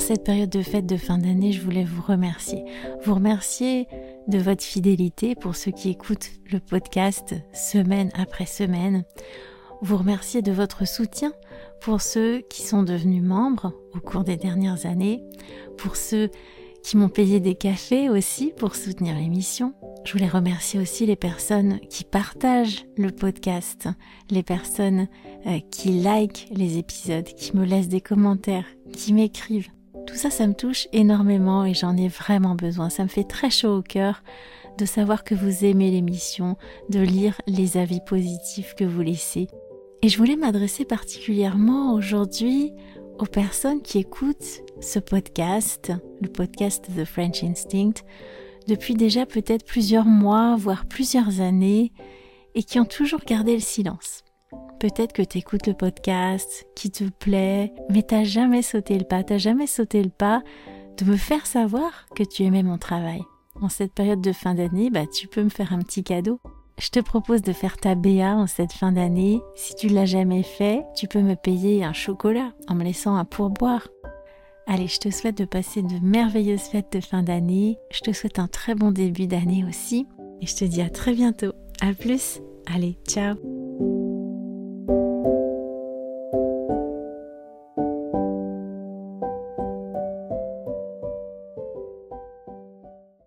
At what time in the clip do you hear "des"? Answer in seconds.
14.24-14.36, 17.40-17.54, 27.88-28.00